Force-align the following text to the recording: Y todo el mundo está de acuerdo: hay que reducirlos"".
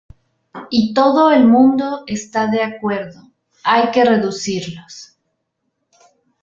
Y 0.71 0.95
todo 0.95 1.29
el 1.31 1.45
mundo 1.45 2.05
está 2.07 2.47
de 2.47 2.63
acuerdo: 2.63 3.21
hay 3.63 3.91
que 3.91 4.03
reducirlos"". 4.03 5.15